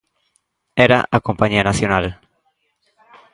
[0.87, 2.05] Era a compañía nacional...